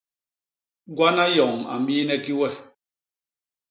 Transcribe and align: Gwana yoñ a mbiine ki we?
Gwana 0.95 1.23
yoñ 1.35 1.53
a 1.71 1.73
mbiine 1.81 2.15
ki 2.23 2.33
we? 2.39 2.49